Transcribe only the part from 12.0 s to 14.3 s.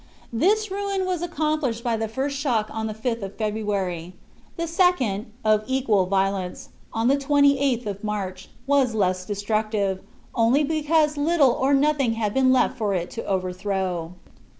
had been left for it to overthrow.